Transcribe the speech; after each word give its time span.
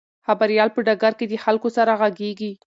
خبریال 0.27 0.69
په 0.73 0.79
ډګر 0.87 1.13
کې 1.19 1.25
د 1.27 1.33
خلکو 1.43 1.67
سره 1.77 1.91
غږیږي. 2.01 2.51